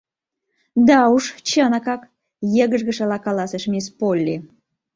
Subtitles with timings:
[0.87, 2.01] Да уж, чынакак!—
[2.55, 4.35] йыгыжгышыла каласыш мисс Полли.